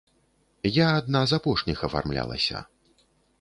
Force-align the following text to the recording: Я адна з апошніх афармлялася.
Я 0.83 0.87
адна 1.01 1.21
з 1.31 1.39
апошніх 1.39 1.85
афармлялася. 1.89 2.65